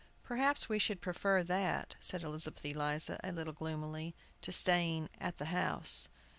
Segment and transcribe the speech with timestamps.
[0.23, 5.45] "Perhaps we should prefer that," said Elizabeth Eliza, a little gloomily, "to staying at the
[5.53, 6.09] house."